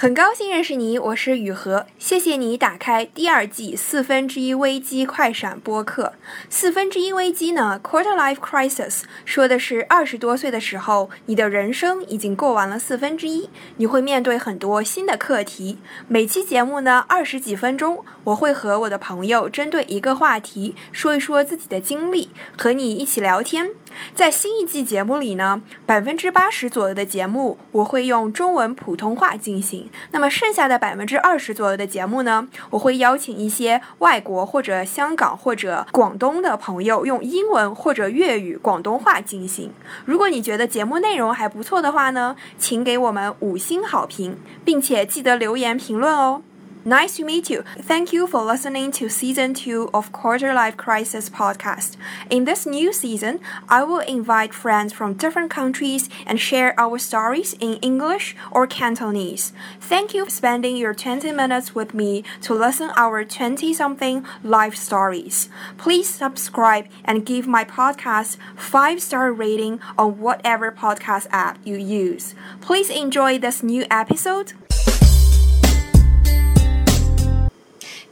[0.00, 1.84] 很高兴认识你，我是雨禾。
[1.98, 6.12] 谢谢你打开第二季四分之一危机快闪播客。
[6.48, 15.78] 四分之一危机呢，Quarter Life Crisis，说的是二十多岁的时候，你的人生已经过完了四分之一，你会面对很多新的课题。
[16.06, 23.70] 每期节目呢，二十几分钟，我会和我的朋友针对一个话题说一说自己的经历，和你一起聊天。
[24.14, 39.72] 在新一季节目里呢，百分之八十左右的节目我会用中文普通话进行，那么剩下的百分之二十左右的节目呢，我会邀请一些外国或者香港或者广东的朋友用英文或者粤语、广东话进行。
[40.04, 46.42] 如果你觉得节目内容还不错的话呢，请给我们五星好评，并且记得留言评论哦。
[46.84, 47.64] Nice to meet you.
[47.80, 51.96] Thank you for listening to season two of Quarter Life Crisis podcast.
[52.30, 57.54] In this new season, I will invite friends from different countries and share our stories
[57.54, 59.52] in English or Cantonese.
[59.80, 64.76] Thank you for spending your 20 minutes with me to listen our 20 something life
[64.76, 65.48] stories.
[65.76, 72.34] Please subscribe and give my podcast 5 star rating on whatever podcast app you use.
[72.60, 74.52] Please enjoy this new episode.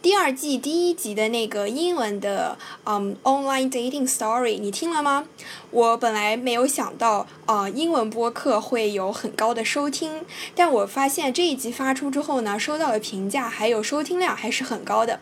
[0.07, 5.27] 第二季第一集的那个英文的嗯 online dating story，你听了吗？
[5.73, 15.15] 我本来没有想到啊英文播客会有很高的收听，但我发现这一集发出之后呢，收到的评价还有收听量还是很高的。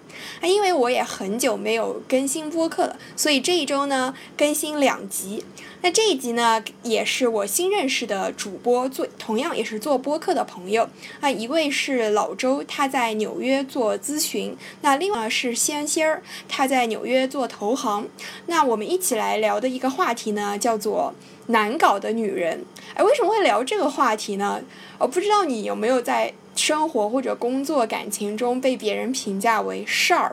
[0.43, 5.47] 啊，因为我也很久没有更新播客了，所以这一周呢更新两集。
[5.85, 10.89] 那这一集呢，也是我新认识的主播，做同样也是做播客的朋友
[11.21, 11.31] 啊。
[11.31, 18.09] 一位是老周，他在纽约做咨询；那另外是仙仙儿，他在纽约做投行。
[18.47, 21.13] 那我们一起来聊的一个话题呢，叫做
[21.49, 22.65] 难搞的女人。
[22.95, 24.63] 哎，为什么会聊这个话题呢？
[24.99, 30.33] 我不知道你有没有在生活或者工作、感情中被别人评价为 sharp。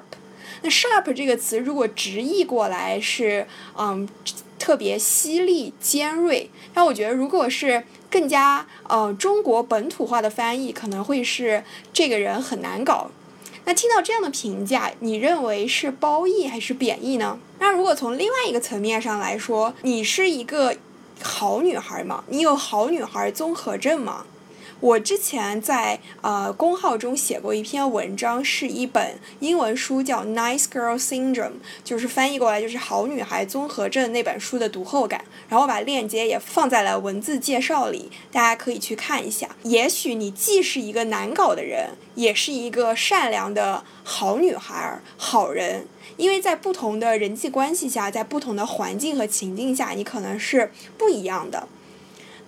[0.62, 3.45] 那 sharp 这个词如果直译过来是
[3.78, 4.08] 嗯。
[4.61, 13.10] 特别犀利、尖锐，但我觉得如果是更加呃中国本土化的翻译，可能会是这个人很难搞。
[13.66, 17.39] 那听到这样的评价，你认为是褒义还是贬义呢？
[17.58, 20.76] 那如果从另外一个层面上来说，你是一个
[21.23, 22.23] 好女孩吗？
[22.28, 24.26] 你有好女孩综合症吗？
[24.81, 31.36] 我之前在呃公号中写过一篇文章，是一本英文书，叫《Nice Girl Syndrome》，
[31.83, 35.23] 就是翻译过来就是“好女孩综合症”那本书的读后感。
[35.47, 39.55] 然后我把链接也放在了文字介绍里，大家可以去看一下。
[39.61, 45.86] 也许你既是一个难搞的人，也是一个善良的好女孩、好人，
[46.17, 51.67] 因为在不同的人际关系下，在不同的环境和情境下，你可能是不一样的。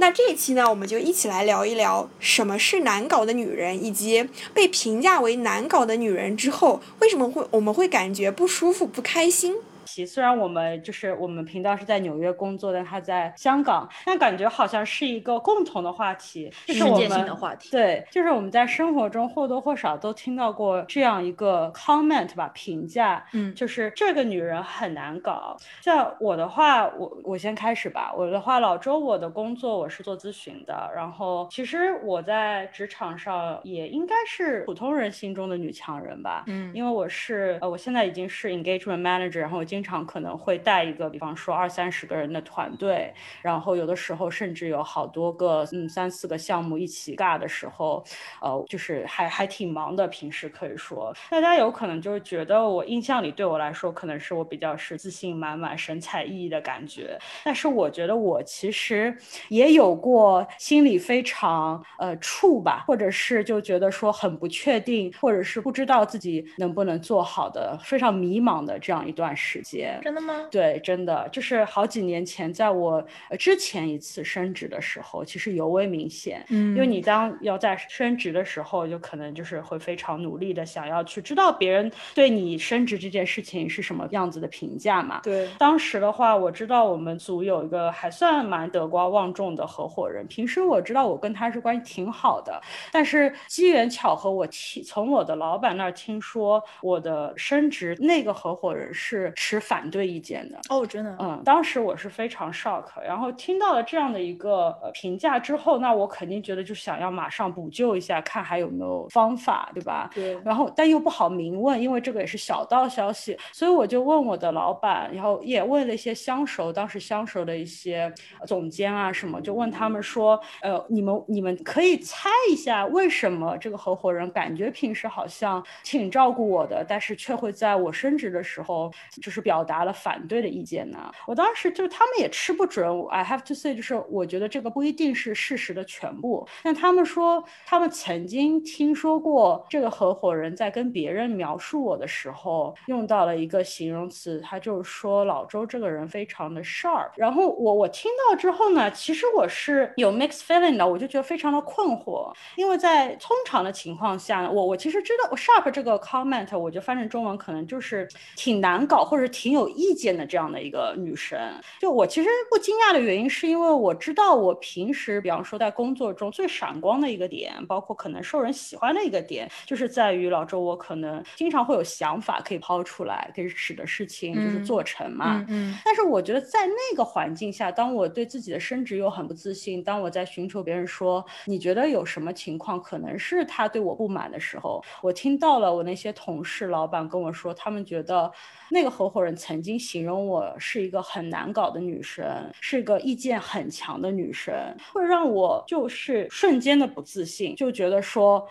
[0.03, 9.55] 那这一期呢，我们就一起来聊一聊什么是难搞的女人，以及被评价为难搞的女人之后，为什么会我们会感觉不舒服、不开心。
[9.85, 17.69] 虽然我们就是我们频道是在纽约工作，但他在香港，但感觉好像是一个共同的话题，世界性的话题。
[17.71, 25.55] 对，就是我们在生活中或多或少都听到过这样一个 comment 吧，评价，嗯，就是这个女人很难搞。
[25.81, 28.13] 像我的话，我我先开始吧。
[28.15, 43.11] 我的话，老周，我的工作我是做咨询的，然后其实我在职场上也应该是普通人心中的女强人吧，嗯，因为我是呃，我现在已经是 engagement manager，然后我经常可能会带一个，比方说二三十个人的团队，
[43.41, 48.03] 然后有的时候甚至有好多个，嗯，三四个项目一起干的时候，
[48.39, 50.07] 呃，就是还还挺忙的。
[50.07, 57.17] 平时可以说，大家有可能就是觉得我印象里对我来说，可能是我比较是自信满满、神采奕奕的感觉。
[57.43, 59.17] 但是我觉得我其实
[59.49, 69.99] 也有过心里非常呃怵吧，或者是就觉得说很不确定，或者是不知道自己能不能做好的，非常迷茫的这样一段时间。
[70.03, 70.47] 真的吗？
[70.51, 73.03] 对，真的就是好几年前，在我
[73.39, 76.45] 之前一次升职的时候，其实尤为明显。
[76.49, 85.21] 嗯，因为你当要在升职的时候，就可能就是会非常努力的想要去知道别人对你升职这件事情是什么样子的评价嘛。
[85.23, 92.61] 对，当时的话，我知道我们组有一个还算蛮德高望重的合伙人，平时我知道我跟他是关系挺好的，
[92.91, 99.31] 但是机缘巧合，我听从我的老板那儿听说我的升职那个合伙人是。
[99.53, 100.59] 持反对意见的。
[100.69, 101.15] 哦，真的。
[101.19, 110.09] 嗯，当时我是非常 shock，然后听到了这样的一个呃评价之后，那我肯定觉得就想要马上补救一下，看还有没有方法，对吧？
[110.13, 110.37] 对。
[110.43, 118.11] 然后但又不好明问，因为这个也是小道消息，所以我就问我的老板，然后也问了一些相熟，当时相熟的一些
[118.47, 128.91] 总监啊什么，就问他们说，呃，你们你们可以猜一下为什么这个合伙人感觉平时好像挺照顾我的，但是却会在我升职的时候
[129.21, 131.11] 就是表达了反对的意见呢？
[131.27, 147.09] 我当时就是他们也吃不准，I have to say，就是我觉得这个不一定是事实的全部，但他们说他们曾经听说过这个合伙人在跟别人描述我的时候用到了一个形容词，他就是说老周这个人非常的 sharp。
[147.15, 161.59] 然后我我听到之后呢，其实我是有 mixed feeling 的，我就觉得非常的困惑，因为在通常的情况下，我我其实知道 sharp 这个 comment，我觉得翻成中文可能就是挺难搞或者挺有意见的这样的一个女神。
[161.81, 175.43] 就我其实不惊讶的原因，是因为我知道我平时，比方说在工作中最闪光的一个点，包括可能受人喜欢的一个点，就是在于老周我可能经常会有想法可以抛出来，可以使得事情就是做成嘛。
[175.49, 175.75] 嗯。
[175.83, 188.31] 但是我觉得在那个环境下，当我对自己的升职又很不自信，当我在寻求别人说你觉得有什么情况可能是他对我不满的时候，我听到了我那些同事、老板跟我说，他们觉得
[188.69, 192.25] 那个合伙曾经形容我是一个很难搞的女生，
[192.59, 194.53] 是个意见很强的女生，
[194.91, 198.47] 会让我就是瞬间的不自信，就觉得说。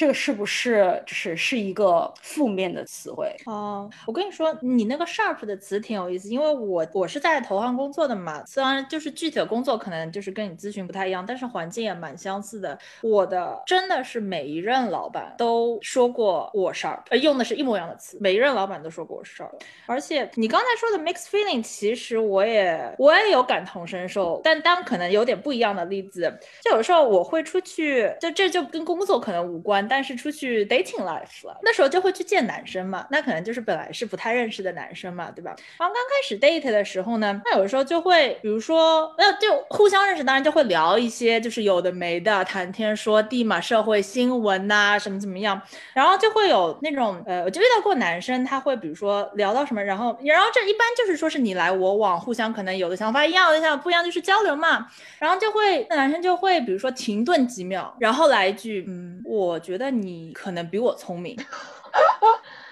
[0.00, 3.90] 这个是不是就是是一个负面的词汇哦？
[4.06, 12.78] 我跟你说，你那个 sharp 的词挺有意思，因为我我是在投行工作的嘛，虽然就是具体的工作可能就是跟你咨询不太一样，但是环境也蛮相似的。
[13.02, 19.50] 我的真的是每一任老板都说过我 sharp，呃，用的是一模一样的词，每一任老板都说过我 sharp。
[19.84, 26.32] 而且你刚才说的 mixed feeling，其实我也我也有感同身受，但当可能有点不一样的例子，
[26.64, 29.86] 就有时候我会出去，就这就跟工作可能无关。
[29.90, 35.50] 但是出去 dating life 了，那时候就会去见男生嘛，那可能就是本来是不太认识的男生嘛，对吧？
[35.80, 45.60] 然后刚开始 date 的时候呢，那有的时候就会，比如说，那就互相认识，当然就会聊一些就是有的没的，谈天说地嘛，社会新闻呐，什么怎么样，
[45.92, 54.86] 然后就会有那种，呃，我就遇到过男生，他会比如说聊到什么，然后，然后这一般就是说是你来我往，互相可能有的想法一样，有的想法不一样，就是交流嘛，
[55.18, 59.79] 然后就会那男生就会比如说停顿几秒，然后来一句，嗯，我觉得。
[59.80, 61.34] 那你可能比我聪明。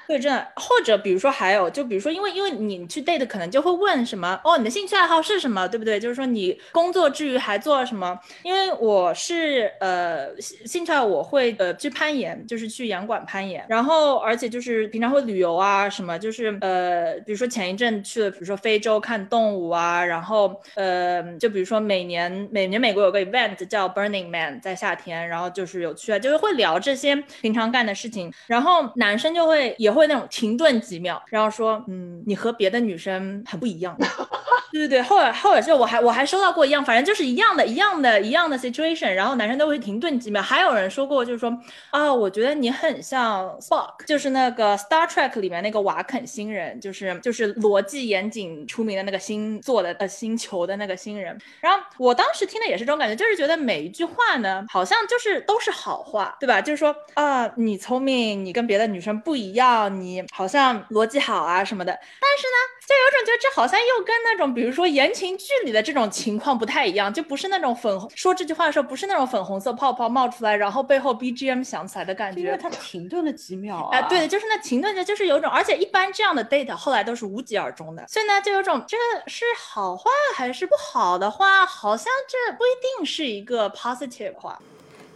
[0.08, 6.00] 对，真的，或者比如说还有，就比如说，因为因为你去 date 可能就会问什么哦，你的兴趣爱好是什么，对不对？
[6.00, 8.18] 就是说你工作之余还做了什么？
[8.42, 29.97] 因为我是呃兴趣爱好，我会呃去攀岩，就是去洋馆攀岩，然后而且就是平常会旅游啊什么，就是呃比如说前一阵去了，比如说非洲看动物啊，然后呃就比如说每年每年美国有个 event 叫 Burning Man，在夏天，然后就是有去啊，就是会聊这些平常干的事情，然后男生就会也会。
[29.98, 33.96] 会那种停顿几秒，然后说，嗯，你和别的女生很不一样。
[34.72, 40.42] 对对对，后来后来就我还我还收到过一样，反正就是一样的一样的一样的 situation，然后男生都会停顿几秒。
[40.42, 41.56] 还有人说过，就是说
[41.90, 51.38] 啊，我觉得你很像 Spock，就是那个 Star Trek 里面那个瓦肯星人，就是就是逻辑严谨出名的那个星座的呃星球的那个星人。
[51.60, 56.60] 然后我当时听的也是这种感觉，就是觉得每一句话呢，好像就是都是好话，对吧？
[56.60, 59.68] 就是说啊，你聪明，你跟别的女生不一样。
[60.00, 72.40] 你好像逻辑好啊什么的，但是呢，就有种觉得这好像又跟那种比如说言情剧里的这种情况不太一样，就不是那种粉红说这句话的时候不是那种粉红色泡泡冒出来，然后背后 BGM 响起来的感觉。
[72.40, 74.00] 因为他停顿了几秒啊。
[74.08, 84.58] 对的，就是那停顿着，就是有种，而且一般这样的 date 后来都是无疾而终的，所以呢，就有种这个是好话还是不好的话，好像这不一定是一个 positive 话。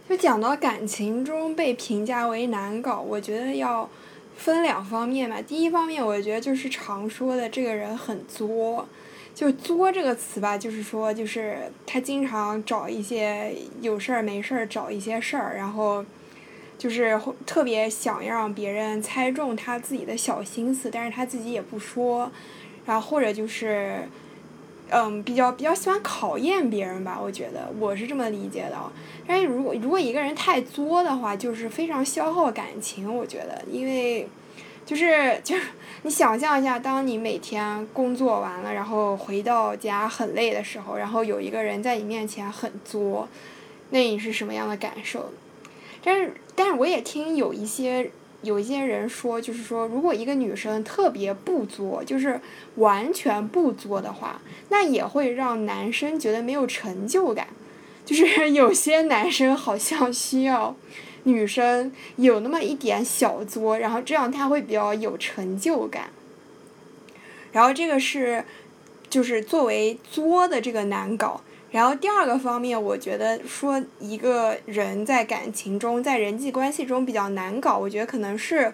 [0.07, 3.89] 就讲到感情中被评价为难搞，我觉得要。
[4.37, 8.87] 分两方面吧，第一方面我觉得就是常说的这个人很作，
[9.33, 16.05] 就“作”这个词吧，就是说就是他经常找一些有事儿没事儿找一些事儿，然后
[16.77, 22.31] 就是特别想让别人猜中他自己的小心思，但是他自己也不说，
[22.85, 24.07] 然后或者就是。
[24.95, 28.77] 嗯，比较比较喜欢考验别人吧，我觉得我是这么理解的。
[29.25, 34.27] 但是如果如果一个人太作的话，就是非常消耗感情，我觉得，因为
[34.85, 35.63] 就是就是
[36.03, 43.27] 你想象一下，当你每天工作完了，然后回到家很累的时候，然后有一个人在你面前很作，
[43.89, 45.31] 那你是什么样的感受？
[46.03, 48.11] 但是但是我也听有一些
[48.43, 52.39] 有一些人说，就是说，如果一个女生特别不作，就是
[52.75, 57.47] 完全不作的话，那也会让男生觉得没有成就感。
[58.05, 60.75] 就是 有些男生好像需要
[61.23, 66.09] 女生有那么一点小作，然后这样他会比较有成就感。
[67.53, 68.43] 然后这个是，
[69.09, 71.41] 就是作为作的这个难搞。
[71.73, 78.73] 然后第二个方面，我觉得说一个人在感情中，在人际关系中比较难搞，我觉得可能是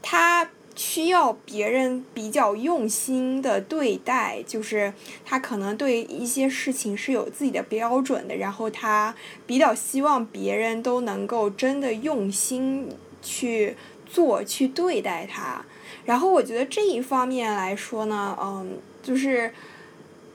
[0.00, 0.48] 他。
[0.76, 4.92] 需要别人比较用心的对待，就是
[5.24, 9.14] 他可能对一些事情是有自己的标准的，然后他
[9.46, 12.88] 比较希望别人都能够真的用心
[13.22, 15.64] 去做，去对待他。
[16.04, 19.54] 然后我觉得这一方面来说呢，嗯，就是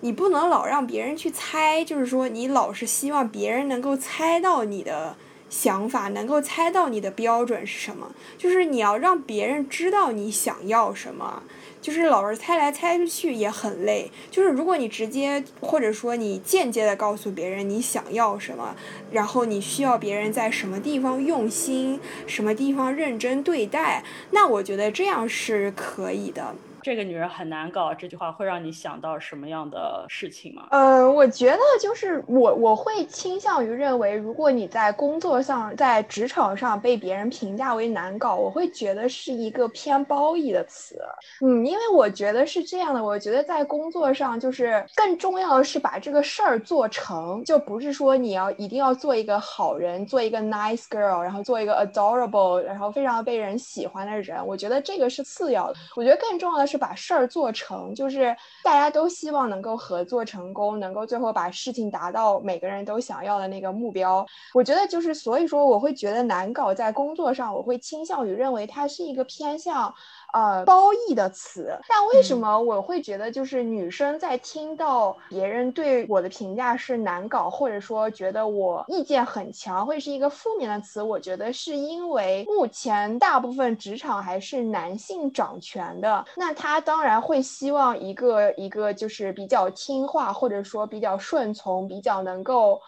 [0.01, 5.15] 你不能老让别人去猜，就是说你老是希望别人能够猜到你的。
[5.51, 11.41] 想法能够猜到你的标准是什么，就是你要让别人知道你想要什么，
[11.82, 14.12] 就是老是猜来猜去也很累。
[14.29, 18.75] 就是如果你直接或者说你间接的告诉别人你想要什么，
[19.12, 26.53] 然后你需要别人在什么地方用心，什么地方认真对待，那我觉得这样是可以的。
[26.82, 30.68] 这个女人很难搞，这句话会让你想到什么样的事情吗？
[30.72, 40.98] 呃，我觉得就是我我会倾向于认为，如果你在工作上、在职场上被别人评价为难搞，我会觉得是一个偏褒义的词。
[41.42, 54.46] 嗯，因为我觉得是这样的，我觉得在工作上就是更重要的是把这个事儿做成，就不是说你要一定要做一个好人，做一个 nice girl，然后做一个 adorable，然后非常被人喜欢的人。
[54.46, 56.69] 我觉得这个是次要的，我觉得更重要的。
[56.70, 64.26] 是把事儿做成，就是大家都希望能够合作成功，能够最后把事情达到每个人都想要的那个目标。
[64.54, 69.94] 我觉得就是，所以说我会觉得难搞在工作上，我会倾向于认为它是一个偏向。
[70.32, 81.02] 呃，褒义的词，但为什么我会觉得就是女生在听到别人对我的评价是难搞，或者说觉得我意见很强，会是一个负面的词？
[81.02, 92.80] 我觉得是因为目前大部分职场还是男性掌权的，那他当然会希望一个一个就是比较听话，或者说比较顺从，比较能够。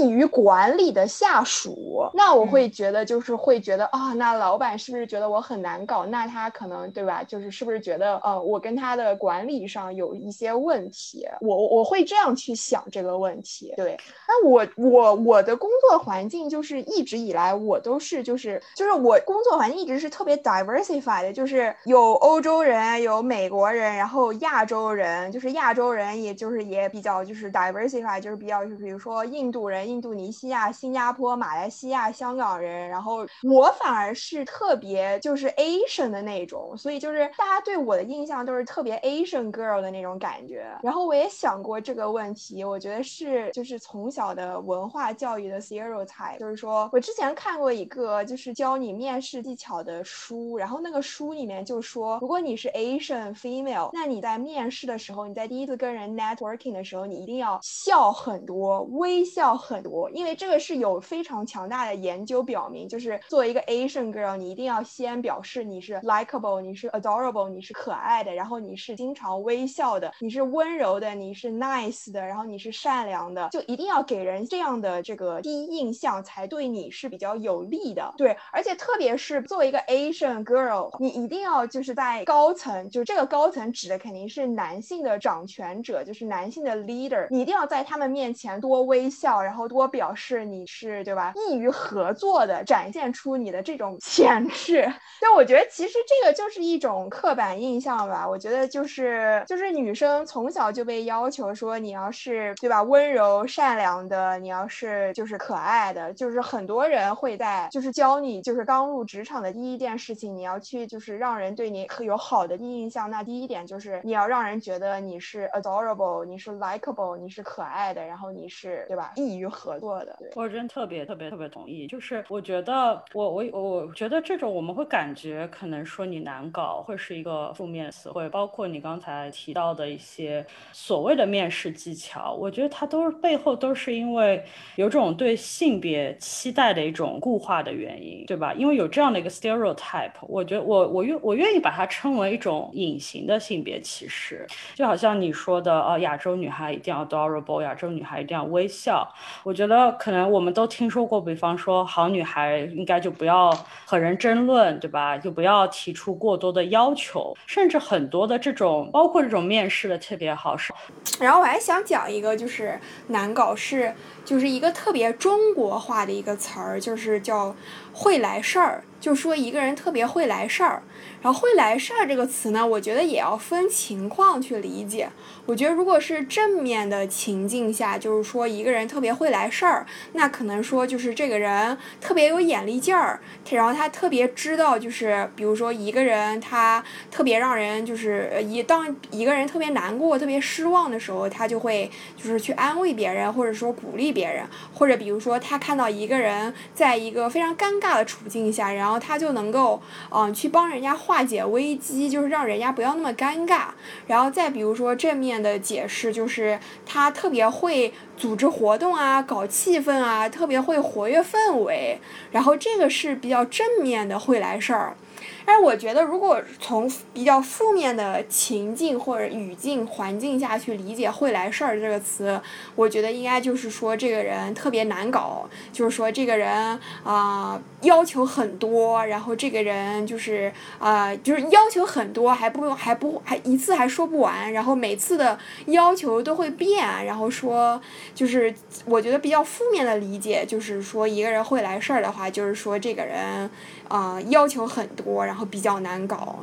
[0.00, 6.04] 易于管理的下属，那我会觉得就是会觉得啊，那老板是不是觉得我很难搞？
[6.04, 7.22] 那他可能对吧？
[7.22, 11.24] 就是是不是觉得呃，我跟他的管理上有一些问题？
[11.40, 13.72] 我我会这样去想这个问题。
[13.76, 13.96] 对，
[14.28, 29.68] 那我我我的工作环境就是一直以来我都是就是就是我工作环境一直是特别 diversified 的，就是有欧洲人，有美国人，然后亚洲人，就是亚洲人也就是也比较就是 diversified，就是比较就比如说印度。
[29.68, 40.64] 人、印度尼西亚、新加坡、马来西亚、香港人，然后我反而是特别就是 Asian 的那种，所以就是大家对我的印象都是特别 Asian girl 的那种感觉。
[40.82, 59.56] 然后我也想过这个问题，我觉得是就是从小小的文化教育的 stereotype，就是说我之前看过一个就是教你面试技巧的书，然后那个书里面就说，如果你是 Asian female，那你在面试的时候，你在第一次跟人 networking 的时候，你一定要笑很多，微笑。
[59.58, 78.12] 很多，因为这个是有非常强大的研究表明，就是作为一个 Asian girl，你一定要先表示你是 likable，你是 adorable，你是可爱的，然后你是经常微笑的，你是温柔的，你是 nice 的，然后你是善良的，就一定要给人这样的这个第一印象，才对你是比较有利的。
[78.16, 89.28] 对，而且特别是作为一个 Asian girl，你一定要就是在高层，就这个高层指的肯定是男性的掌权者，就是男性的 leader，你一定要在他们面前多微笑。
[89.28, 91.32] 然后多表示你是对吧？
[91.34, 94.90] 易于合作的，展现出你的这种潜质。
[95.20, 98.26] 但我觉得其实这个就是一种刻板印象吧。
[98.28, 113.08] 我觉得就是就是女生从小就被要求说你要是对吧温柔善良的，你要是就是可爱的，就是很多人会在就是教你就是刚入职场的第一件事情，你要去就是让人对你有好的印象。
[113.10, 119.38] 那第一点就是你要让人觉得你是 adorable，你是 likable，你是可爱的，然后你是对吧易。
[119.38, 121.86] 于合作的，我真特别特别特别同意。
[121.86, 128.28] 就是我觉得，我我我觉得这种我们会感觉可能说你难搞，会是一个负面词汇。
[128.30, 134.44] 包括你刚才提到的一些所谓的面试技巧，我觉得它都是背后都是是因为
[134.76, 138.52] 有种对性别期待的一种固化的原因，对吧？
[138.52, 144.46] 因为有这样的一个 stereotype，我觉得我我愿我愿意把它称为一种隐形的性别歧视。
[144.74, 149.08] 就好像你说的，呃，亚洲女孩一定要 adorable，亚洲女孩一定要微笑。
[149.42, 153.50] 我觉得可能我们都听说过，比方说好女孩应该就不要
[153.86, 155.16] 和人争论，对吧？
[155.16, 160.74] 就不要提出过多的要求，甚至很多的这种，包括这种面试的特别好是。
[161.18, 163.94] 然后我还想讲一个，就是难搞是，
[164.24, 167.54] 就是一个特别中国化的一个词儿，就是叫
[167.92, 170.82] 会来事儿，就说一个人特别会来事儿。
[171.20, 175.08] 然后会来事儿这个词呢，我觉得也要分情况去理解。
[175.46, 183.18] 我觉得如果是正面的情境下，就是说一个人特别会来事儿，那可能说就是这个人特别有眼力劲儿，
[183.50, 199.80] 然后他特别知道，就是比如说一个人他特别让人就是一当一个人特别难过、特别失望的时候，他就会就是去安慰别人，或者说鼓励别人，或者比如说他看到一个人在一个非常尴尬的处境下，然然后他就能够
[200.10, 200.88] 嗯去帮人家。
[200.98, 203.66] 化解危机就是让人家不要那么尴尬，
[204.06, 211.98] 然后再比如说正面的解释，就是他特别会组织活动啊，搞气氛啊，特别会活跃氛围，
[212.32, 214.96] 然后这个是比较正面的会来事儿。
[215.44, 222.38] 但是我觉得，如果从比较负面的情境或者语境环境下去理解“会来事儿”这个词，
[222.76, 237.80] 我觉得应该就是说这个人特别难搞，就是说这个人啊要求很多，然后这个人就是啊就是要求很多，还不还不还一次还说不完，然后每次的要求都会变，然后说
[238.14, 238.54] 就是
[238.84, 243.50] 我觉得比较负面的理解就是说一个人会来事儿的话，就是说这个人
[243.88, 245.44] 啊要求很多，然后。
[245.48, 246.40] 比较难搞。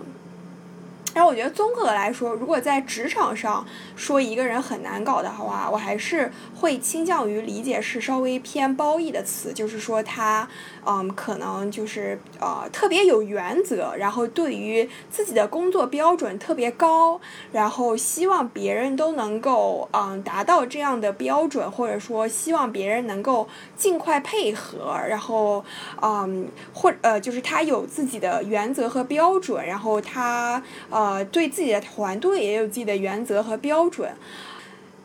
[1.15, 10.45] 然后我觉得综合来说，如果在职场上说一个人很难搞的话，我还是会倾向于理解是稍微偏褒义的词，就是说他，
[10.86, 17.22] 嗯，可能就是呃特别有原则，然后对于自己的工作标准特别高，
[17.53, 25.63] 然后希望别人都能够嗯达到这样的标准，或者说希望别人能够尽快配合，然后
[26.01, 31.05] 嗯或呃就是他有自己的原则和标准，然后他呃。
[31.06, 34.12] 呃，对自己的团队也有自己的原则和标准，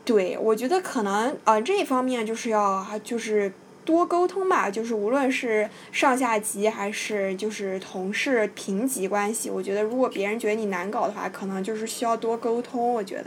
[0.03, 3.53] 对我觉得可能呃这一方面就是要就是
[3.85, 13.25] 多沟通吧，就是无论是上下级还是就是同事平级关系，我觉得如果别人觉得你难搞的话，可能就是需要多沟通，我觉得。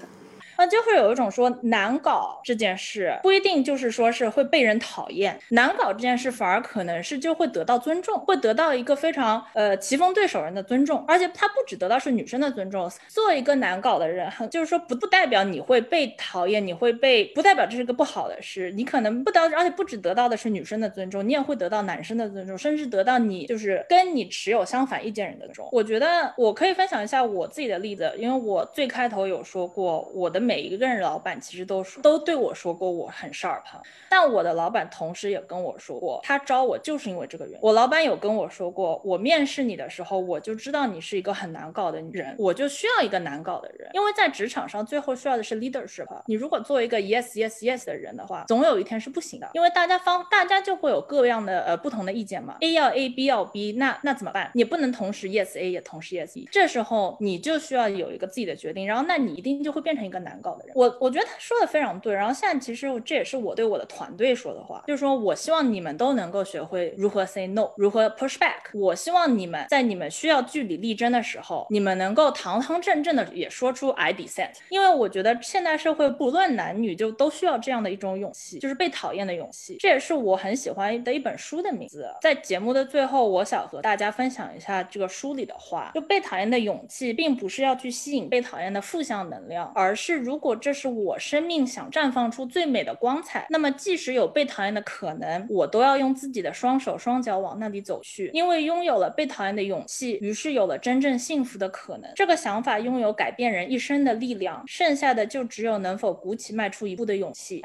[0.57, 25.69] 那就会有一种说难搞这件事不一定就是说是会被人讨厌，难搞这件事反而可能是就会得到尊重，会得到一个非常呃棋逢对手人的尊重，而且他不只得到是女生的尊重，做一个难搞的人， 就是说不不代表你会被讨厌，你会被不代表这是个不好的事，你可能不得，而且不只得到的是女生的尊重，你也会得到男生的尊重，甚至得到你就是跟你持有相反意见人的尊重。
[25.73, 30.44] 我觉得我可以分享一下我自己的例子，因为我最开头有说过我的。
[30.45, 33.63] 每一个人老板其实都说都对我说过我很 sharp，
[34.11, 37.59] 但我的老板同时也跟我说过，他招我就是因为这个原因。
[37.63, 46.07] 我老板有跟我说过，我面试你的时候，我就知道你是一个很难搞的人，我就需要一个难搞的人，因为在职场上最后需要的是 leadership。
[46.27, 52.59] 你如果做一个 yes yes yes 的人的话，总有一天是不行的，因为大家方大家就会有各样的呃不同的意见嘛。
[52.61, 54.51] A 要 A，B 要 B，那那怎么办？
[54.55, 60.34] 你不能同时 yes A 也同时 yes B，这时候你就需要有一个自己的决定，然后那你一定就会变成一个难。
[60.41, 62.15] 搞的人，我我觉得他说的非常对。
[62.15, 68.71] 然后现在其实这也是我对我的团队说的话，就是说我希望你们都能够学会如何 say no，如何 push back。
[68.73, 74.53] 我希望你们在你们需要据理力争的时候，你们能够堂堂正正的也说出 I dissent。
[74.71, 79.77] 因为我觉得现代社会不论男女就都需要这样的一种勇气，就是被讨厌的勇气。
[79.79, 82.09] 这也是我很喜欢的一本书的名字。
[82.23, 90.24] 在节目的最后，我想和大家分享一下这个书里的话：就被讨厌的勇气，并不是要去吸引被讨厌的负向能量，而是。
[90.25, 98.31] 如果这是我生命想绽放出最美的光彩，那么即使有被讨厌的可能，我都要用自己的双手双脚往那里走去。
[98.33, 102.11] 因为拥有了被讨厌的勇气，于是有了真正幸福的可能。
[102.17, 107.61] 这个想法拥有改变人一生的力量，剩下的就只有能否鼓起迈出一步的勇气。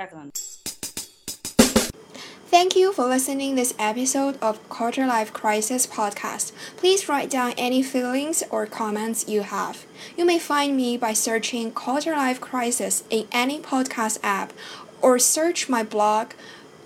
[2.50, 6.52] Thank you for listening this episode of Quarter Life Crisis podcast.
[6.78, 9.86] Please write down any feelings or comments you have.
[10.18, 14.52] You may find me by searching Quarter Life Crisis in any podcast app
[15.00, 16.32] or search my blog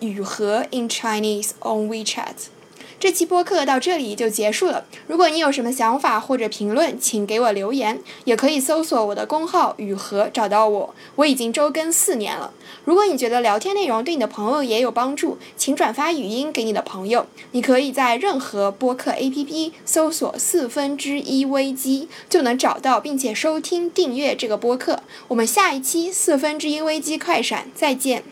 [0.01, 2.49] 雨禾 in Chinese on WeChat.
[3.03, 4.85] 这期播客到这里就结束了。
[5.07, 10.95] 如果你有什么想法或者评论，请给我留言，也可以搜索我的公号雨禾找到我。
[11.15, 12.53] 我已经周更四年了。
[12.85, 17.25] 如果你觉得聊天内容对你的朋友也有帮助，请转发语音给你的朋友。
[17.51, 25.01] 你可以在任何播客 APP 搜索“四分之一危机”，就能找到并且收听订阅这个播客。
[25.27, 28.23] 我们下一期四分之一危机快闪再见。